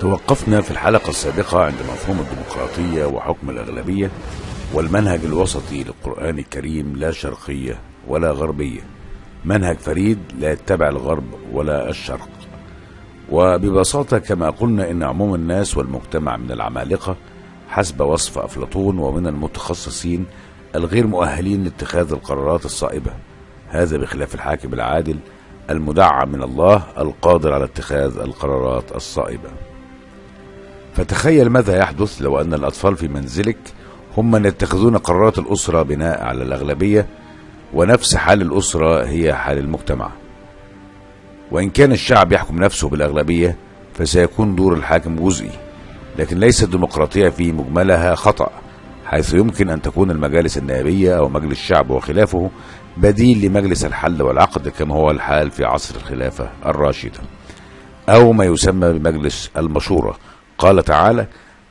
توقفنا 0.10 0.62
في 0.62 0.72
الحلقة 0.72 1.10
السابقة 1.10 1.63
عند 1.63 1.75
مفهوم 1.75 2.20
الديمقراطية 2.20 3.06
وحكم 3.06 3.50
الأغلبية 3.50 4.12
والمنهج 4.74 5.20
الوسطي 5.25 5.84
للقرآن 5.84 6.39
الكريم 6.39 6.96
لا 6.96 7.12
شرقية 7.12 7.80
ولا 8.08 8.32
غربية. 8.32 8.82
منهج 9.46 9.78
فريد 9.78 10.20
لا 10.39 10.51
يتبع 10.51 10.89
الغرب 10.89 11.24
ولا 11.54 11.89
الشرق. 11.89 12.30
وببساطة 13.32 14.18
كما 14.18 14.50
قلنا 14.50 14.92
إن 14.92 15.04
عموم 15.04 15.36
الناس 15.36 15.78
والمجتمع 15.78 16.38
من 16.38 16.51
العمالقة 16.51 17.16
حسب 17.68 18.01
وصف 18.01 18.38
أفلاطون 18.38 19.00
ومن 19.00 19.28
المتخصصين 19.28 20.25
الغير 20.75 21.08
مؤهلين 21.08 21.63
لاتخاذ 21.63 22.12
القرارات 22.12 22.66
الصائبة. 22.66 23.12
هذا 23.68 23.98
بخلاف 23.98 24.36
الحاكم 24.36 24.74
العادل 24.74 25.20
المدعم 25.70 26.32
من 26.32 26.44
الله 26.44 26.84
القادر 26.98 27.54
على 27.54 27.63
اتخاذ 27.63 28.18
القرارات 28.18 28.96
الصائبة. 28.96 29.68
فتخيل 31.00 31.50
ماذا 31.50 31.77
يحدث 31.77 32.22
لو 32.22 32.41
أن 32.41 32.53
الأطفال 32.53 32.96
في 32.96 33.08
منزلك 33.08 33.58
هم 34.18 34.32
من 34.32 34.46
يتخذون 34.46 34.98
قرارات 34.98 35.38
الأسرة 35.38 35.82
بناء 35.82 36.24
على 36.24 36.44
الأغلبية 36.44 37.08
ونفس 37.74 38.15
حال 38.15 38.41
الأسرة 38.41 39.06
هي 39.06 39.34
حال 39.34 39.58
المجتمع. 39.58 40.12
وإن 41.51 41.70
كان 41.70 41.91
الشعب 41.91 42.32
يحكم 42.32 42.63
نفسه 42.63 42.89
بالأغلبية 42.89 43.56
فسيكون 43.94 44.56
دور 44.56 44.74
الحاكم 44.74 45.15
جزئي 45.15 45.51
لكن 46.18 46.39
ليس 46.39 46.63
الديمقراطية 46.63 47.29
في 47.29 47.51
مجملها 47.51 48.15
خطأ 48.15 48.50
حيث 49.06 49.34
يمكن 49.34 49.70
أن 49.70 49.82
تكون 49.82 50.12
المجالس 50.12 50.58
النيابية 50.58 51.18
أو 51.18 51.29
مجلس 51.29 51.51
الشعب 51.51 51.89
وخلافه 51.89 52.50
بديل 52.98 53.46
لمجلس 53.46 53.86
الحل 53.86 54.22
والعقد 54.22 54.68
كما 54.68 54.96
هو 54.96 55.12
الحال 55.12 55.51
في 55.51 55.65
عصر 55.65 55.96
الخلافة 55.96 56.50
الراشدة 56.65 57.20
أو 58.10 58.34
ما 58.34 58.45
يسمى 58.45 58.93
بمجلس 58.93 59.50
المشورة. 59.58 60.17
قال 60.60 60.84
تعالى 60.84 61.28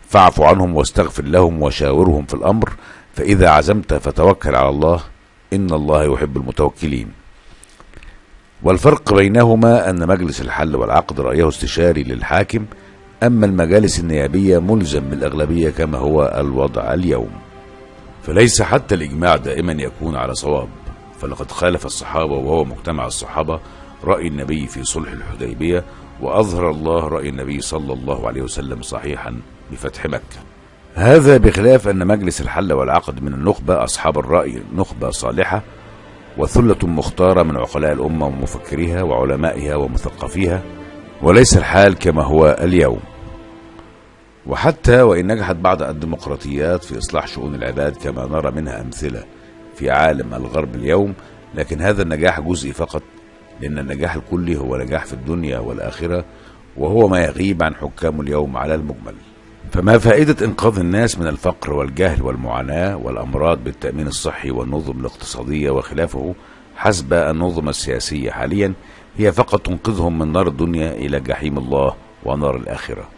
فاعف 0.09 0.41
عنهم 0.41 0.77
واستغفر 0.77 1.25
لهم 1.25 1.63
وشاورهم 1.63 2.27
في 2.27 2.35
الأمر 2.35 2.73
فإذا 3.15 3.49
عزمت 3.49 3.95
فتوكل 3.95 4.55
على 4.55 4.69
الله 4.69 5.01
إن 5.53 5.71
الله 5.71 6.05
يحب 6.05 6.37
المتوكلين. 6.37 7.09
والفرق 8.63 9.15
بينهما 9.15 9.91
أن 9.91 10.09
مجلس 10.09 10.41
الحل 10.41 10.77
والعقد 10.77 11.21
رأيه 11.21 11.49
استشاري 11.49 12.03
للحاكم 12.03 12.65
أما 13.23 13.47
المجالس 13.47 14.01
النيابية 14.01 14.59
ملزم 14.59 15.01
بالأغلبية 15.01 15.71
كما 15.71 15.99
هو 15.99 16.35
الوضع 16.37 16.95
اليوم. 16.95 17.31
فليس 18.23 18.63
حتى 18.63 18.95
الإجماع 18.95 19.37
دائما 19.37 19.73
يكون 19.73 20.17
على 20.17 20.35
صواب. 20.35 20.69
فلقد 21.21 21.51
خالف 21.51 21.87
الصحابة 21.87 22.33
وهو 22.33 22.65
مجتمع 22.65 23.07
الصحابة 23.07 23.61
رأي 24.05 24.27
النبي 24.27 24.67
في 24.67 24.85
صلح 24.85 25.13
الحديبية 25.13 25.85
وأظهر 26.21 26.71
الله 26.71 27.09
رأي 27.09 27.29
النبي 27.29 27.61
صلى 27.61 27.93
الله 27.93 28.27
عليه 28.27 28.43
وسلم 28.43 28.83
صحيحا 28.83 29.41
بفتح 29.73 30.07
مكة. 30.07 30.39
هذا 30.95 31.37
بخلاف 31.37 31.89
أن 31.89 32.07
مجلس 32.07 32.41
الحل 32.41 32.73
والعقد 32.73 33.23
من 33.23 33.35
النخبة 33.35 33.85
أصحاب 33.85 34.19
الرأي 34.19 34.63
نخبة 34.75 35.11
صالحة 35.11 35.63
وثلة 36.39 36.79
مختارة 36.83 37.43
من 37.43 37.57
عقلاء 37.57 37.93
الأمة 37.93 38.27
ومفكريها 38.27 39.03
وعلمائها 39.03 39.77
ومثقفيها 39.77 40.63
وليس 41.23 41.57
الحال 41.57 41.95
كما 41.99 42.23
هو 42.23 42.57
اليوم. 42.61 43.01
وحتى 44.47 45.03
وإن 45.03 45.33
نجحت 45.33 45.57
بعض 45.57 45.83
الديمقراطيات 45.83 46.85
في 46.85 46.99
إصلاح 46.99 47.27
شؤون 47.27 47.55
العباد 47.55 47.97
كما 47.97 48.27
نرى 48.27 48.51
منها 48.51 48.81
أمثلة 48.81 49.25
في 49.75 49.91
عالم 49.91 50.35
الغرب 50.35 50.75
اليوم 50.75 51.15
لكن 51.55 51.81
هذا 51.81 52.03
النجاح 52.03 52.41
جزئي 52.41 52.73
فقط 52.73 53.03
لأن 53.61 53.79
النجاح 53.79 54.15
الكلي 54.15 54.57
هو 54.57 54.77
نجاح 54.77 55.05
في 55.05 55.13
الدنيا 55.13 55.59
والآخرة 55.59 56.25
وهو 56.77 57.09
ما 57.09 57.21
يغيب 57.21 57.63
عن 57.63 57.75
حكام 57.75 58.21
اليوم 58.21 58.57
على 58.57 58.75
المجمل. 58.75 59.15
فما 59.73 59.99
فائدة 59.99 60.47
إنقاذ 60.47 60.79
الناس 60.79 61.19
من 61.19 61.27
الفقر 61.27 61.73
والجهل 61.73 62.23
والمعاناة 62.23 62.97
والأمراض 62.97 63.65
بالتأمين 63.65 64.07
الصحي 64.07 64.51
والنظم 64.51 65.01
الاقتصادية 65.01 65.71
وخلافه 65.71 66.35
حسب 66.77 67.13
النظم 67.13 67.69
السياسية 67.69 68.31
حاليا 68.31 68.73
هي 69.17 69.33
فقط 69.33 69.67
تنقذهم 69.67 70.19
من 70.19 70.33
نار 70.33 70.49
الدنيا 70.49 70.93
إلى 70.93 71.21
جحيم 71.21 71.59
الله 71.59 71.95
ونار 72.25 72.57
الآخرة. 72.57 73.09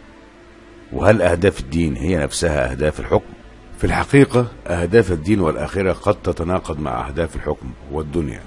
وهل 0.93 1.21
أهداف 1.21 1.59
الدين 1.59 1.95
هي 1.95 2.17
نفسها 2.17 2.71
أهداف 2.71 2.99
الحكم؟ 2.99 3.33
في 3.77 3.83
الحقيقة 3.83 4.47
أهداف 4.67 5.11
الدين 5.11 5.41
والآخرة 5.41 5.91
قد 5.93 6.15
تتناقض 6.23 6.79
مع 6.79 7.07
أهداف 7.07 7.35
الحكم 7.35 7.71
والدنيا. 7.91 8.41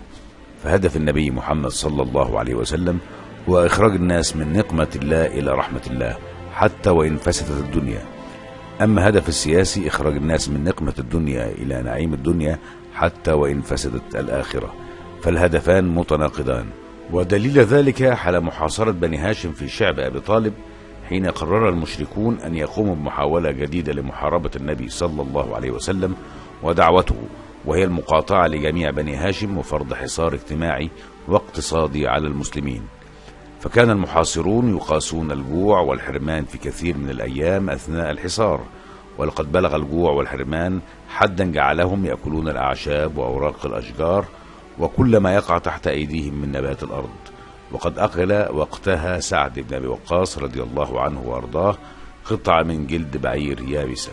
فهدف 0.64 0.96
النبي 0.96 1.30
محمد 1.30 1.70
صلى 1.70 2.02
الله 2.02 2.38
عليه 2.38 2.54
وسلم 2.54 2.98
هو 3.48 3.66
إخراج 3.66 3.92
الناس 3.92 4.36
من 4.36 4.52
نقمة 4.52 4.88
الله 4.96 5.26
إلى 5.26 5.50
رحمة 5.50 5.80
الله 5.90 6.16
حتى 6.52 6.90
وإن 6.90 7.16
فسدت 7.16 7.64
الدنيا. 7.64 8.02
أما 8.82 9.08
هدف 9.08 9.28
السياسي 9.28 9.88
إخراج 9.88 10.16
الناس 10.16 10.48
من 10.48 10.64
نقمة 10.64 10.94
الدنيا 10.98 11.50
إلى 11.50 11.82
نعيم 11.82 12.14
الدنيا 12.14 12.58
حتى 12.94 13.32
وإن 13.32 13.60
فسدت 13.60 14.16
الآخرة. 14.16 14.74
فالهدفان 15.22 15.94
متناقضان. 15.94 16.66
ودليل 17.12 17.58
ذلك 17.58 18.12
حال 18.12 18.40
محاصرة 18.40 18.90
بني 18.90 19.16
هاشم 19.18 19.52
في 19.52 19.68
شعب 19.68 19.98
أبي 19.98 20.20
طالب 20.20 20.52
حين 21.08 21.26
قرر 21.26 21.68
المشركون 21.68 22.38
أن 22.38 22.54
يقوموا 22.54 22.94
بمحاولة 22.94 23.50
جديدة 23.50 23.92
لمحاربة 23.92 24.50
النبي 24.56 24.88
صلى 24.88 25.22
الله 25.22 25.56
عليه 25.56 25.70
وسلم 25.70 26.14
ودعوته. 26.62 27.16
وهي 27.66 27.84
المقاطعة 27.84 28.46
لجميع 28.46 28.90
بني 28.90 29.16
هاشم 29.16 29.58
وفرض 29.58 29.94
حصار 29.94 30.34
اجتماعي 30.34 30.90
واقتصادي 31.28 32.08
على 32.08 32.26
المسلمين. 32.26 32.82
فكان 33.60 33.90
المحاصرون 33.90 34.76
يقاسون 34.76 35.32
الجوع 35.32 35.80
والحرمان 35.80 36.44
في 36.44 36.58
كثير 36.58 36.96
من 36.96 37.10
الأيام 37.10 37.70
أثناء 37.70 38.10
الحصار 38.10 38.60
ولقد 39.18 39.52
بلغ 39.52 39.76
الجوع 39.76 40.10
والحرمان 40.10 40.80
حدا 41.08 41.52
جعلهم 41.52 42.06
يأكلون 42.06 42.48
الأعشاب 42.48 43.18
وأوراق 43.18 43.66
الأشجار 43.66 44.24
وكل 44.78 45.16
ما 45.16 45.34
يقع 45.34 45.58
تحت 45.58 45.86
أيديهم 45.86 46.34
من 46.34 46.52
نبات 46.52 46.82
الأرض. 46.82 47.10
وقد 47.72 47.98
أقل 47.98 48.48
وقتها 48.54 49.20
سعد 49.20 49.58
بن 49.58 49.76
أبي 49.76 49.86
وقاص 49.86 50.38
رضي 50.38 50.62
الله 50.62 51.00
عنه 51.00 51.22
وأرضاه 51.26 51.76
قطعة 52.24 52.62
من 52.62 52.86
جلد 52.86 53.16
بعير 53.16 53.60
يابسة. 53.60 54.12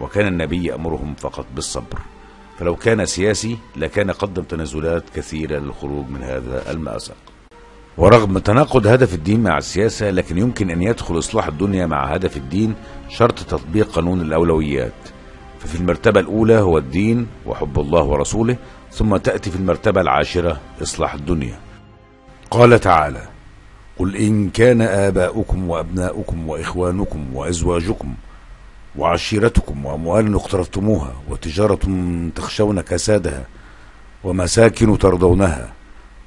وكان 0.00 0.26
النبي 0.26 0.64
يأمرهم 0.64 1.14
فقط 1.14 1.46
بالصبر. 1.54 1.98
فلو 2.60 2.76
كان 2.76 3.06
سياسي 3.06 3.58
لكان 3.76 4.10
قدم 4.10 4.42
تنازلات 4.42 5.04
كثيرة 5.16 5.58
للخروج 5.58 6.08
من 6.08 6.22
هذا 6.22 6.70
المأزق 6.70 7.16
ورغم 7.98 8.38
تناقض 8.38 8.86
هدف 8.86 9.14
الدين 9.14 9.42
مع 9.42 9.58
السياسة 9.58 10.10
لكن 10.10 10.38
يمكن 10.38 10.70
أن 10.70 10.82
يدخل 10.82 11.18
إصلاح 11.18 11.46
الدنيا 11.46 11.86
مع 11.86 12.04
هدف 12.04 12.36
الدين 12.36 12.74
شرط 13.08 13.38
تطبيق 13.38 13.90
قانون 13.90 14.20
الأولويات. 14.20 14.92
ففي 15.58 15.80
المرتبة 15.80 16.20
الأولى 16.20 16.58
هو 16.58 16.78
الدين 16.78 17.26
وحب 17.46 17.80
الله 17.80 18.02
ورسوله 18.02 18.56
ثم 18.90 19.16
تأتي 19.16 19.50
في 19.50 19.56
المرتبة 19.56 20.00
العاشرة 20.00 20.60
إصلاح 20.82 21.14
الدنيا. 21.14 21.58
قال 22.50 22.80
تعالى 22.80 23.22
قل 23.98 24.16
إن 24.16 24.50
كان 24.50 24.82
آباؤكم 24.82 25.70
وأبناؤكم 25.70 26.48
وإخوانكم 26.48 27.36
وأزواجكم 27.36 28.14
وعشيرتكم 28.96 29.86
وأموال 29.86 30.34
اقترفتموها 30.34 31.12
وتجارة 31.28 31.78
تخشون 32.36 32.80
كسادها 32.80 33.46
ومساكن 34.24 34.98
ترضونها 34.98 35.72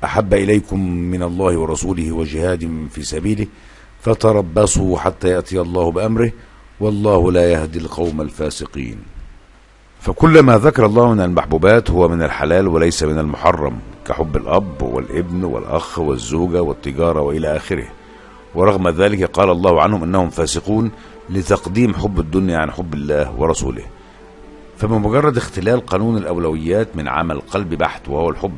أحب 0.03 0.33
إليكم 0.33 0.89
من 0.89 1.23
الله 1.23 1.57
ورسوله 1.57 2.11
وجهاد 2.11 2.87
في 2.91 3.03
سبيله 3.03 3.47
فتربصوا 4.01 4.97
حتى 4.97 5.27
يأتي 5.27 5.61
الله 5.61 5.91
بأمره 5.91 6.31
والله 6.79 7.31
لا 7.31 7.51
يهدي 7.51 7.79
القوم 7.79 8.21
الفاسقين. 8.21 8.97
فكل 10.01 10.39
ما 10.39 10.57
ذكر 10.57 10.85
الله 10.85 11.13
من 11.13 11.21
المحبوبات 11.21 11.91
هو 11.91 12.07
من 12.07 12.23
الحلال 12.23 12.67
وليس 12.67 13.03
من 13.03 13.19
المحرم 13.19 13.79
كحب 14.05 14.37
الأب 14.37 14.81
والابن 14.81 15.43
والأخ 15.43 15.99
والزوجة 15.99 16.61
والتجارة 16.61 17.21
وإلى 17.21 17.57
آخره. 17.57 17.87
ورغم 18.55 18.89
ذلك 18.89 19.23
قال 19.23 19.49
الله 19.49 19.81
عنهم 19.81 20.03
أنهم 20.03 20.29
فاسقون 20.29 20.91
لتقديم 21.29 21.93
حب 21.93 22.19
الدنيا 22.19 22.57
عن 22.57 22.71
حب 22.71 22.93
الله 22.93 23.35
ورسوله. 23.37 23.83
فبمجرد 24.77 25.37
اختلال 25.37 25.85
قانون 25.85 26.17
الأولويات 26.17 26.95
من 26.95 27.07
عمل 27.07 27.41
قلب 27.41 27.73
بحت 27.73 28.09
وهو 28.09 28.29
الحب 28.29 28.57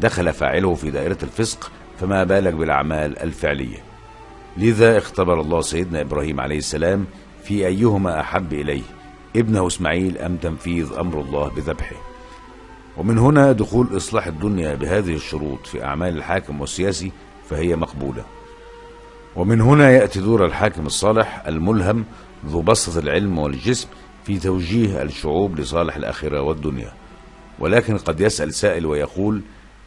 دخل 0.00 0.32
فاعله 0.32 0.74
في 0.74 0.90
دائرة 0.90 1.18
الفسق 1.22 1.70
فما 2.00 2.24
بالك 2.24 2.52
بالأعمال 2.52 3.18
الفعلية. 3.18 3.78
لذا 4.56 4.98
اختبر 4.98 5.40
الله 5.40 5.60
سيدنا 5.60 6.00
إبراهيم 6.00 6.40
عليه 6.40 6.58
السلام 6.58 7.06
في 7.44 7.66
أيهما 7.66 8.20
أحب 8.20 8.52
إليه 8.52 8.82
ابنه 9.36 9.66
إسماعيل 9.66 10.18
أم 10.18 10.36
تنفيذ 10.36 10.92
أمر 10.92 11.20
الله 11.20 11.48
بذبحه. 11.48 11.96
ومن 12.96 13.18
هنا 13.18 13.52
دخول 13.52 13.96
إصلاح 13.96 14.26
الدنيا 14.26 14.74
بهذه 14.74 15.14
الشروط 15.14 15.66
في 15.66 15.84
أعمال 15.84 16.16
الحاكم 16.16 16.60
والسياسي 16.60 17.12
فهي 17.50 17.76
مقبولة. 17.76 18.24
ومن 19.36 19.60
هنا 19.60 19.90
يأتي 19.90 20.20
دور 20.20 20.46
الحاكم 20.46 20.86
الصالح 20.86 21.46
الملهم 21.46 22.04
ذو 22.46 22.62
بسطة 22.62 22.98
العلم 22.98 23.38
والجسم 23.38 23.88
في 24.24 24.38
توجيه 24.38 25.02
الشعوب 25.02 25.60
لصالح 25.60 25.96
الآخرة 25.96 26.40
والدنيا. 26.40 26.92
ولكن 27.58 27.98
قد 27.98 28.20
يسأل 28.20 28.54
سائل 28.54 28.86
ويقول 28.86 29.42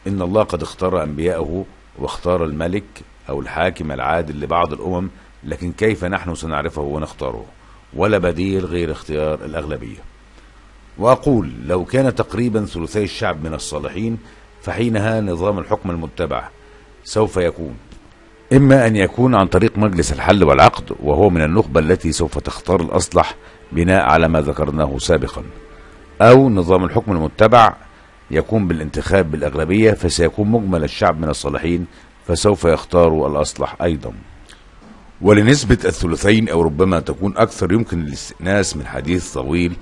إن 0.06 0.22
الله 0.22 0.42
قد 0.42 0.62
اختار 0.62 1.02
أنبياءه 1.02 1.64
واختار 1.98 2.44
الملك 2.44 2.84
أو 3.28 3.40
الحاكم 3.40 3.92
العادل 3.92 4.40
لبعض 4.40 4.72
الأمم 4.72 5.08
لكن 5.44 5.72
كيف 5.72 6.04
نحن 6.04 6.34
سنعرفه 6.34 6.82
ونختاره؟ 6.82 7.44
ولا 7.94 8.18
بديل 8.18 8.64
غير 8.64 8.92
اختيار 8.92 9.44
الأغلبية. 9.44 9.98
وأقول 10.98 11.52
لو 11.66 11.84
كان 11.84 12.14
تقريبا 12.14 12.64
ثلثي 12.64 13.04
الشعب 13.04 13.44
من 13.44 13.54
الصالحين 13.54 14.18
فحينها 14.62 15.20
نظام 15.20 15.58
الحكم 15.58 15.90
المتبع 15.90 16.48
سوف 17.04 17.36
يكون. 17.36 17.76
إما 18.54 18.86
أن 18.86 18.96
يكون 18.96 19.34
عن 19.34 19.46
طريق 19.46 19.78
مجلس 19.78 20.12
الحل 20.12 20.44
والعقد 20.44 20.96
وهو 21.02 21.30
من 21.30 21.42
النخبة 21.42 21.80
التي 21.80 22.12
سوف 22.12 22.38
تختار 22.38 22.80
الأصلح 22.80 23.36
بناء 23.72 24.02
على 24.02 24.28
ما 24.28 24.40
ذكرناه 24.40 24.98
سابقا. 24.98 25.42
أو 26.20 26.50
نظام 26.50 26.84
الحكم 26.84 27.12
المتبع 27.12 27.76
يكون 28.30 28.68
بالانتخاب 28.68 29.30
بالأغلبية 29.30 29.92
فسيكون 29.92 30.50
مجمل 30.50 30.84
الشعب 30.84 31.20
من 31.20 31.28
الصالحين 31.28 31.86
فسوف 32.26 32.64
يختار 32.64 33.26
الأصلح 33.26 33.76
أيضا. 33.82 34.12
ولنسبة 35.20 35.78
الثلثين 35.84 36.48
أو 36.48 36.62
ربما 36.62 37.00
تكون 37.00 37.36
أكثر 37.36 37.72
يمكن 37.72 38.00
الاستئناس 38.00 38.76
من 38.76 38.86
حديث 38.86 39.32
طويل 39.32 39.76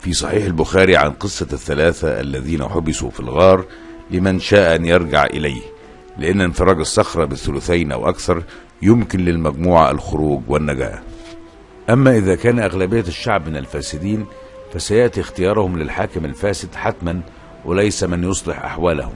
في 0.00 0.12
صحيح 0.12 0.44
البخاري 0.44 0.96
عن 0.96 1.10
قصة 1.10 1.48
الثلاثة 1.52 2.20
الذين 2.20 2.68
حبسوا 2.68 3.10
في 3.10 3.20
الغار 3.20 3.64
لمن 4.10 4.40
شاء 4.40 4.76
أن 4.76 4.84
يرجع 4.84 5.24
إليه. 5.24 5.75
لأن 6.18 6.40
انفراج 6.40 6.78
الصخرة 6.78 7.24
بالثلثين 7.24 7.92
أو 7.92 8.08
أكثر 8.08 8.42
يمكن 8.82 9.20
للمجموعة 9.20 9.90
الخروج 9.90 10.42
والنجاة. 10.48 10.98
أما 11.90 12.16
إذا 12.16 12.34
كان 12.34 12.58
أغلبية 12.58 13.00
الشعب 13.00 13.48
من 13.48 13.56
الفاسدين 13.56 14.26
فسيأتي 14.74 15.20
اختيارهم 15.20 15.78
للحاكم 15.78 16.24
الفاسد 16.24 16.74
حتما 16.74 17.20
وليس 17.64 18.04
من 18.04 18.30
يصلح 18.30 18.64
أحوالهم. 18.64 19.14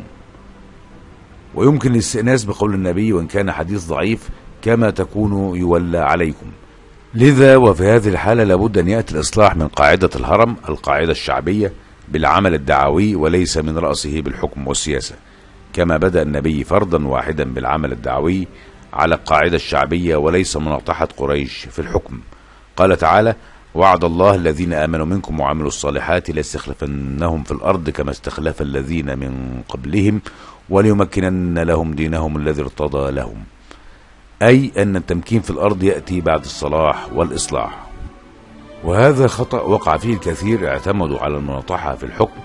ويمكن 1.54 1.92
الاستئناس 1.92 2.44
بقول 2.44 2.74
النبي 2.74 3.12
وإن 3.12 3.26
كان 3.26 3.52
حديث 3.52 3.86
ضعيف 3.86 4.28
كما 4.62 4.90
تكون 4.90 5.56
يولى 5.56 5.98
عليكم. 5.98 6.46
لذا 7.14 7.56
وفي 7.56 7.84
هذه 7.84 8.08
الحالة 8.08 8.44
لابد 8.44 8.78
أن 8.78 8.88
يأتي 8.88 9.14
الإصلاح 9.14 9.56
من 9.56 9.68
قاعدة 9.68 10.10
الهرم 10.16 10.56
القاعدة 10.68 11.12
الشعبية 11.12 11.72
بالعمل 12.08 12.54
الدعوي 12.54 13.14
وليس 13.14 13.56
من 13.56 13.78
رأسه 13.78 14.20
بالحكم 14.20 14.68
والسياسة. 14.68 15.14
كما 15.72 15.96
بدأ 15.96 16.22
النبي 16.22 16.64
فرضا 16.64 17.04
واحدا 17.04 17.44
بالعمل 17.44 17.92
الدعوي 17.92 18.48
على 18.92 19.14
القاعدة 19.14 19.56
الشعبية 19.56 20.16
وليس 20.16 20.56
مناطحة 20.56 21.08
قريش 21.16 21.66
في 21.70 21.78
الحكم. 21.78 22.20
قال 22.76 22.96
تعالى 22.96 23.34
وعد 23.74 24.04
الله 24.04 24.34
الذين 24.34 24.72
آمنوا 24.72 25.06
منكم 25.06 25.40
وعملوا 25.40 25.68
الصالحات 25.68 26.30
ليستخلفنهم 26.30 27.42
في 27.42 27.52
الأرض 27.52 27.90
كما 27.90 28.10
استخلف 28.10 28.62
الذين 28.62 29.18
من 29.18 29.62
قبلهم 29.68 30.20
وليمكنن 30.70 31.58
لهم 31.58 31.94
دينهم 31.94 32.36
الذي 32.36 32.62
ارتضى 32.62 33.10
لهم. 33.10 33.44
أي 34.42 34.72
أن 34.78 34.96
التمكين 34.96 35.40
في 35.40 35.50
الأرض 35.50 35.82
يأتي 35.82 36.20
بعد 36.20 36.40
الصلاح 36.40 37.12
والإصلاح. 37.12 37.86
وهذا 38.84 39.26
خطأ 39.26 39.60
وقع 39.60 39.96
فيه 39.96 40.14
الكثير 40.14 40.68
اعتمدوا 40.68 41.18
على 41.18 41.36
المناطحة 41.36 41.94
في 41.94 42.04
الحكم 42.06 42.40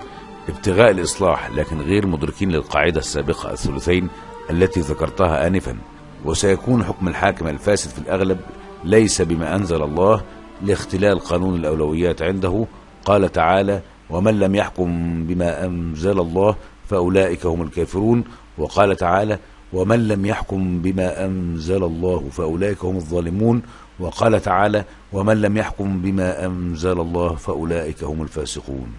ابتغاء 0.50 0.92
الإصلاح 0.92 1.50
لكن 1.50 1.82
غير 1.82 2.08
مدركين 2.08 2.52
للقاعدة 2.52 3.00
السابقة 3.00 3.52
الثلثين 3.52 4.10
التي 4.50 4.80
ذكرتها 4.80 5.48
آنفا. 5.48 5.78
وسيكون 6.26 6.84
حكم 6.84 7.08
الحاكم 7.08 7.48
الفاسد 7.48 7.90
في 7.90 8.00
الأغلب 8.00 8.40
ليس 8.84 9.22
بما 9.22 9.56
أنزل 9.56 9.84
الله 9.84 10.22
لاختلال 10.62 11.20
قانون 11.20 11.56
الأولويات 11.56 12.22
عنده. 12.22 12.66
قال 13.06 13.32
تعالى 13.32 13.82
ومن 14.10 14.40
لم 14.40 14.56
يحكم 14.56 15.24
بما 15.28 15.66
أنزل 15.66 16.20
الله 16.20 16.56
فأولئك 16.88 17.46
هم 17.46 17.62
الكافرون 17.62 18.24
وقال 18.58 18.96
تعالى 18.96 19.40
ومن 19.74 20.08
لم 20.08 20.26
يحكم 20.26 20.82
بما 20.82 21.26
أنزل 21.26 21.84
الله 21.84 22.30
فأولئك 22.32 22.86
هم 22.86 22.96
الظالمون 22.96 23.62
وقال 24.00 24.42
تعالى 24.42 24.84
ومن 25.14 25.42
لم 25.42 25.58
يحكم 25.58 26.02
بما 26.02 26.46
أنزل 26.46 27.00
الله 27.00 27.36
فأولئك 27.36 28.04
هم 28.04 28.22
الفاسقون 28.22 28.94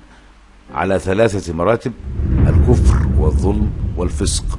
على 0.74 0.98
ثلاثة 0.98 1.54
مراتب 1.54 1.92
الكفر 2.46 3.08
والظلم 3.18 3.70
والفسق. 3.96 4.58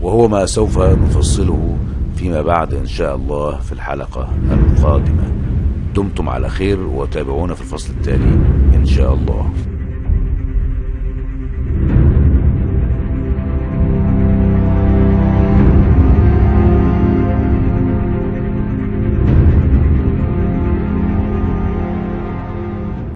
وهو 0.00 0.28
ما 0.28 0.46
سوف 0.46 0.78
نفصله 0.78 1.76
فيما 2.16 2.42
بعد 2.42 2.74
إن 2.74 2.86
شاء 2.86 3.16
الله 3.16 3.60
في 3.60 3.72
الحلقة 3.72 4.28
القادمة. 4.50 5.32
دمتم 5.94 6.28
على 6.28 6.48
خير 6.48 6.80
وتابعونا 6.80 7.54
في 7.54 7.60
الفصل 7.60 7.92
التالي 7.92 8.34
إن 8.74 8.86
شاء 8.86 9.14
الله. 9.14 9.50